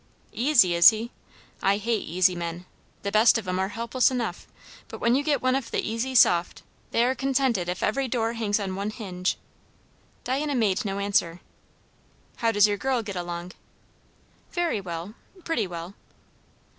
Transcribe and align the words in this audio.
"Easy, 0.33 0.73
is 0.73 0.89
he? 0.89 1.11
I 1.61 1.77
hate 1.77 2.07
easy 2.07 2.35
men! 2.35 2.65
The 3.03 3.11
best 3.11 3.37
of 3.37 3.47
'em 3.47 3.59
are 3.59 3.67
helpless 3.67 4.09
enough; 4.09 4.47
but 4.87 4.99
when 4.99 5.13
you 5.13 5.21
get 5.23 5.43
one 5.43 5.53
of 5.53 5.69
the 5.69 5.77
easy 5.87 6.15
soft, 6.15 6.63
they 6.89 7.05
are 7.05 7.13
consented 7.13 7.69
if 7.69 7.83
every 7.83 8.07
door 8.07 8.33
hangs 8.33 8.59
on 8.59 8.75
one 8.75 8.89
hinge." 8.89 9.37
Diana 10.23 10.55
made 10.55 10.85
no 10.85 10.97
answer. 10.97 11.39
"How 12.37 12.51
does 12.51 12.65
your 12.67 12.77
girl 12.77 13.03
get 13.03 13.15
along?" 13.15 13.51
"Very 14.51 14.81
well. 14.81 15.13
Pretty 15.43 15.67
well." 15.67 15.93